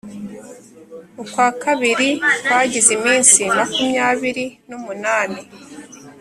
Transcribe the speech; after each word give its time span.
Ukwakabiri 1.23 2.09
kwagize 2.45 2.89
iminsi 2.97 3.39
makumyabiri 3.57 4.45
n’umunani 4.69 5.41